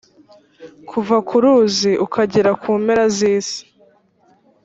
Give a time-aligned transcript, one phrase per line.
[0.89, 3.61] kuva ku ruzi ukagera ku mpera z’isi